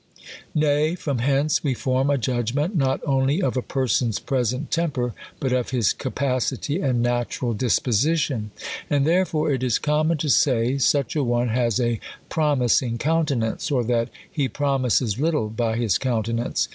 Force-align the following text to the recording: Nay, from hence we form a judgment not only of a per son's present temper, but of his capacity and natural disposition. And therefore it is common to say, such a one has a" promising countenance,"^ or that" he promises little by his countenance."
Nay, 0.55 0.95
from 0.95 1.19
hence 1.19 1.63
we 1.63 1.75
form 1.75 2.09
a 2.09 2.17
judgment 2.17 2.75
not 2.75 3.01
only 3.05 3.39
of 3.39 3.55
a 3.55 3.61
per 3.61 3.85
son's 3.87 4.17
present 4.17 4.71
temper, 4.71 5.13
but 5.39 5.53
of 5.53 5.69
his 5.69 5.93
capacity 5.93 6.79
and 6.81 7.03
natural 7.03 7.53
disposition. 7.53 8.49
And 8.89 9.05
therefore 9.05 9.51
it 9.51 9.61
is 9.61 9.77
common 9.77 10.17
to 10.17 10.29
say, 10.31 10.79
such 10.79 11.15
a 11.15 11.23
one 11.23 11.49
has 11.49 11.79
a" 11.79 11.99
promising 12.29 12.97
countenance,"^ 12.97 13.71
or 13.71 13.83
that" 13.83 14.09
he 14.39 14.47
promises 14.49 15.19
little 15.19 15.49
by 15.49 15.77
his 15.77 15.99
countenance." 15.99 16.67